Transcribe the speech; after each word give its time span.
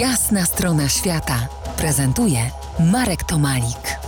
Jasna 0.00 0.44
strona 0.44 0.88
świata 0.88 1.48
prezentuje 1.78 2.38
Marek 2.92 3.24
Tomalik. 3.24 3.98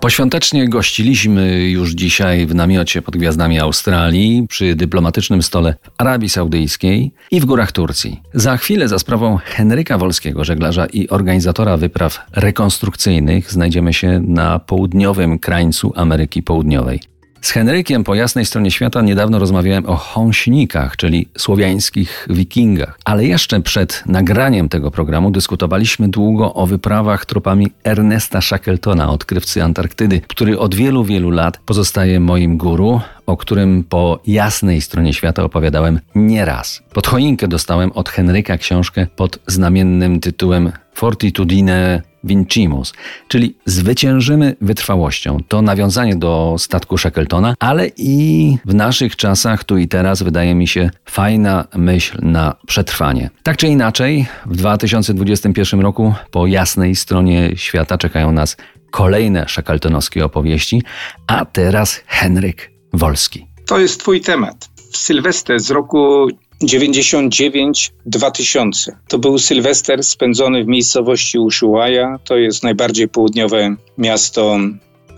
Poświątecznie 0.00 0.68
gościliśmy 0.68 1.68
już 1.68 1.90
dzisiaj 1.90 2.46
w 2.46 2.54
namiocie 2.54 3.02
pod 3.02 3.16
gwiazdami 3.16 3.58
Australii, 3.58 4.46
przy 4.48 4.74
dyplomatycznym 4.74 5.42
stole 5.42 5.74
w 5.82 5.90
Arabii 5.98 6.28
Saudyjskiej 6.28 7.12
i 7.30 7.40
w 7.40 7.44
górach 7.44 7.72
Turcji. 7.72 8.20
Za 8.34 8.56
chwilę 8.56 8.88
za 8.88 8.98
sprawą 8.98 9.38
Henryka 9.44 9.98
Wolskiego, 9.98 10.44
żeglarza 10.44 10.86
i 10.86 11.08
organizatora 11.08 11.76
wypraw 11.76 12.20
rekonstrukcyjnych, 12.32 13.52
znajdziemy 13.52 13.92
się 13.92 14.20
na 14.20 14.58
południowym 14.58 15.38
krańcu 15.38 15.92
Ameryki 15.96 16.42
Południowej. 16.42 17.00
Z 17.40 17.50
Henrykiem 17.50 18.04
po 18.04 18.14
jasnej 18.14 18.44
stronie 18.44 18.70
świata 18.70 19.02
niedawno 19.02 19.38
rozmawiałem 19.38 19.86
o 19.86 19.96
Hąśnikach, 19.96 20.96
czyli 20.96 21.28
słowiańskich 21.38 22.26
wikingach. 22.30 22.98
Ale 23.04 23.24
jeszcze 23.24 23.60
przed 23.60 24.02
nagraniem 24.06 24.68
tego 24.68 24.90
programu 24.90 25.30
dyskutowaliśmy 25.30 26.08
długo 26.08 26.54
o 26.54 26.66
wyprawach 26.66 27.26
tropami 27.26 27.70
Ernesta 27.84 28.40
Shackletona, 28.40 29.10
odkrywcy 29.10 29.62
Antarktydy, 29.62 30.20
który 30.20 30.58
od 30.58 30.74
wielu, 30.74 31.04
wielu 31.04 31.30
lat 31.30 31.58
pozostaje 31.66 32.20
moim 32.20 32.56
guru, 32.56 33.00
o 33.26 33.36
którym 33.36 33.84
po 33.88 34.20
jasnej 34.26 34.80
stronie 34.80 35.14
świata 35.14 35.44
opowiadałem 35.44 36.00
nieraz. 36.14 36.82
Pod 36.92 37.06
choinkę 37.06 37.48
dostałem 37.48 37.92
od 37.92 38.08
Henryka 38.08 38.58
książkę 38.58 39.06
pod 39.16 39.38
znamiennym 39.46 40.20
tytułem 40.20 40.72
Fortitudine 40.98 42.02
Vincimus, 42.24 42.92
czyli 43.28 43.56
zwyciężymy 43.64 44.56
wytrwałością. 44.60 45.38
To 45.48 45.62
nawiązanie 45.62 46.16
do 46.16 46.56
statku 46.58 46.98
Shackletona, 46.98 47.54
ale 47.58 47.90
i 47.96 48.56
w 48.64 48.74
naszych 48.74 49.16
czasach, 49.16 49.64
tu 49.64 49.78
i 49.78 49.88
teraz, 49.88 50.22
wydaje 50.22 50.54
mi 50.54 50.68
się 50.68 50.90
fajna 51.04 51.64
myśl 51.74 52.18
na 52.22 52.54
przetrwanie. 52.66 53.30
Tak 53.42 53.56
czy 53.56 53.68
inaczej, 53.68 54.26
w 54.46 54.56
2021 54.56 55.80
roku 55.80 56.14
po 56.30 56.46
jasnej 56.46 56.96
stronie 56.96 57.50
świata 57.56 57.98
czekają 57.98 58.32
nas 58.32 58.56
kolejne 58.90 59.46
Shackletonowskie 59.48 60.24
opowieści, 60.24 60.82
a 61.26 61.44
teraz 61.44 62.00
Henryk 62.06 62.70
Wolski. 62.92 63.46
To 63.66 63.78
jest 63.78 64.00
twój 64.00 64.20
temat. 64.20 64.68
W 64.92 64.96
Sylwester 64.96 65.60
z 65.60 65.70
roku 65.70 66.28
99-2000. 66.62 68.92
To 69.08 69.18
był 69.18 69.38
Sylwester 69.38 70.04
spędzony 70.04 70.64
w 70.64 70.66
miejscowości 70.66 71.38
Ushuaia. 71.38 72.18
To 72.24 72.36
jest 72.36 72.62
najbardziej 72.62 73.08
południowe 73.08 73.76
miasto 73.98 74.58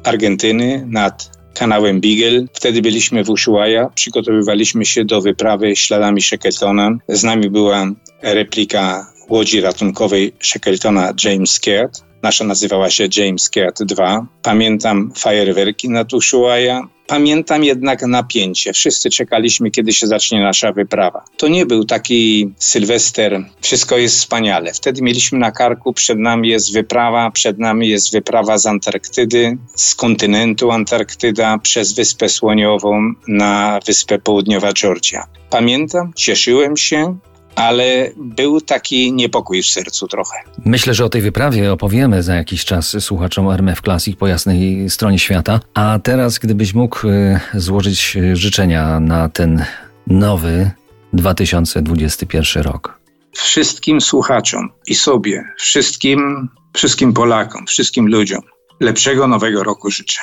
Argentyny 0.05 0.87
nad 0.87 1.41
kanałem 1.55 2.01
Beagle. 2.01 2.47
Wtedy 2.53 2.83
byliśmy 2.83 3.25
w 3.25 3.31
Ushuaia, 3.31 3.91
przygotowywaliśmy 3.95 4.87
się 4.87 5.05
do 5.05 5.21
wyprawy 5.21 5.77
śladami 5.77 6.23
Shackletona. 6.23 6.91
Z 7.09 7.25
nami 7.25 7.51
była 7.51 7.87
replika 8.23 9.13
łodzi 9.29 9.61
ratunkowej 9.61 10.33
Shackletona 10.41 11.13
James 11.25 11.61
Caird. 11.61 12.05
Nasza 12.23 12.45
nazywała 12.45 12.91
się 12.91 13.09
James 13.17 13.51
Caird 13.51 13.83
2. 13.83 14.27
Pamiętam 14.43 15.13
fajerwerki 15.17 15.89
nad 15.89 16.15
Ushuaia. 16.15 16.89
Pamiętam 17.11 17.65
jednak 17.65 18.03
napięcie. 18.03 18.73
Wszyscy 18.73 19.11
czekaliśmy, 19.11 19.71
kiedy 19.71 19.93
się 19.93 20.07
zacznie 20.07 20.41
nasza 20.41 20.73
wyprawa. 20.73 21.25
To 21.37 21.49
nie 21.49 21.67
był 21.67 21.85
taki 21.85 22.51
Sylwester, 22.59 23.45
wszystko 23.61 23.99
jest 23.99 24.19
wspaniale. 24.19 24.73
Wtedy 24.73 25.03
mieliśmy 25.03 25.39
na 25.39 25.53
karku, 25.53 25.93
przed 25.93 26.19
nami 26.19 26.49
jest 26.49 26.73
wyprawa, 26.73 27.31
przed 27.31 27.59
nami 27.59 27.89
jest 27.89 28.13
wyprawa 28.13 28.59
z 28.59 28.67
Antarktydy, 28.67 29.59
z 29.75 29.95
kontynentu 29.95 30.71
Antarktyda 30.71 31.59
przez 31.59 31.93
Wyspę 31.93 32.29
Słoniową 32.29 33.13
na 33.29 33.81
Wyspę 33.87 34.19
Południowa 34.19 34.73
Georgia. 34.73 35.27
Pamiętam, 35.51 36.13
cieszyłem 36.17 36.77
się, 36.77 37.19
ale 37.61 38.11
był 38.17 38.61
taki 38.61 39.13
niepokój 39.13 39.63
w 39.63 39.67
sercu 39.67 40.07
trochę. 40.07 40.37
Myślę, 40.65 40.95
że 40.95 41.05
o 41.05 41.09
tej 41.09 41.23
wyprawie 41.23 41.73
opowiemy 41.73 42.23
za 42.23 42.35
jakiś 42.35 42.65
czas 42.65 42.97
słuchaczom 43.01 43.51
RMF 43.51 43.81
Classic 43.81 44.17
po 44.17 44.27
jasnej 44.27 44.91
stronie 44.91 45.19
świata. 45.19 45.61
A 45.75 45.99
teraz, 46.03 46.39
gdybyś 46.39 46.75
mógł 46.75 47.09
y, 47.09 47.41
złożyć 47.55 48.17
życzenia 48.33 49.01
na 49.01 49.29
ten 49.29 49.65
nowy 50.07 50.71
2021 51.13 52.63
rok. 52.63 53.01
Wszystkim 53.33 54.01
słuchaczom 54.01 54.69
i 54.87 54.95
sobie, 54.95 55.45
wszystkim, 55.59 56.49
wszystkim 56.73 57.13
Polakom, 57.13 57.67
wszystkim 57.67 58.09
ludziom 58.09 58.41
lepszego 58.81 59.27
nowego 59.27 59.65
roku 59.65 59.91
życzę. 59.91 60.21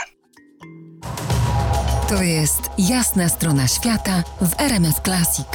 To 2.09 2.23
jest 2.23 2.61
jasna 2.77 3.29
strona 3.29 3.67
świata 3.67 4.23
w 4.41 4.61
RMF 4.61 4.99
Classic. 5.03 5.47